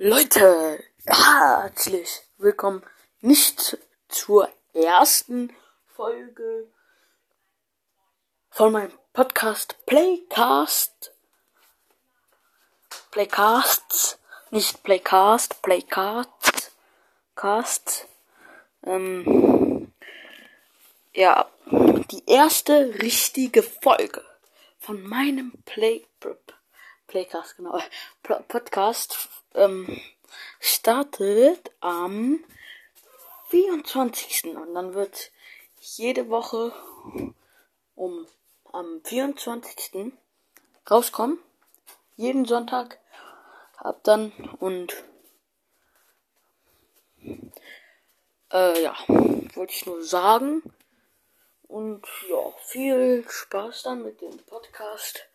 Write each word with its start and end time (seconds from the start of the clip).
Leute, 0.00 0.84
herzlich 1.06 2.20
willkommen 2.36 2.84
nicht 3.20 3.76
zur 4.08 4.48
ersten 4.72 5.52
Folge 5.88 6.68
von 8.48 8.70
meinem 8.70 8.96
Podcast 9.12 9.74
Playcast. 9.86 11.12
Playcasts, 13.10 14.20
nicht 14.52 14.84
Playcast, 14.84 15.60
Playcast, 15.62 16.70
Cast. 17.34 18.06
Ähm, 18.84 19.92
ja, 21.12 21.50
die 21.72 22.22
erste 22.24 22.94
richtige 23.02 23.64
Folge 23.64 24.24
von 24.78 25.02
meinem 25.02 25.54
Play 25.64 26.06
Playcast, 27.08 27.56
genau, 27.56 27.80
Podcast 28.48 29.28
ähm, 29.54 30.00
startet 30.60 31.72
am 31.80 32.44
24. 33.48 34.44
Und 34.56 34.74
dann 34.74 34.94
wird 34.94 35.32
jede 35.80 36.28
Woche 36.28 36.72
um 37.94 38.26
am 38.72 39.00
24. 39.04 40.12
rauskommen. 40.88 41.38
Jeden 42.16 42.44
Sonntag 42.44 42.98
ab 43.78 44.00
dann 44.02 44.32
und 44.60 44.92
äh, 48.52 48.82
ja, 48.82 48.94
wollte 49.06 49.72
ich 49.72 49.86
nur 49.86 50.02
sagen. 50.02 50.62
Und 51.68 52.06
ja, 52.28 52.52
viel 52.64 53.24
Spaß 53.28 53.84
dann 53.84 54.02
mit 54.02 54.20
dem 54.20 54.36
Podcast. 54.38 55.28